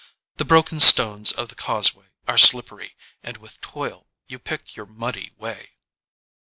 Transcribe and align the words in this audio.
The 0.37 0.45
broken 0.45 0.79
stones 0.79 1.31
of 1.31 1.49
the 1.49 1.55
causeway 1.55 2.07
are 2.27 2.39
slippery, 2.39 2.95
and 3.21 3.37
with 3.37 3.61
toil 3.61 4.07
you 4.25 4.39
pick 4.39 4.75
your 4.75 4.87
muddy 4.87 5.31
way. 5.37 5.73